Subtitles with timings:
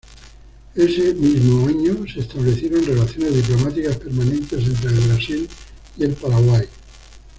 [0.73, 5.47] Ese mismo año se establecieron relaciones diplomáticas permanentes entre el Brasil
[5.95, 6.65] y el Paraguay.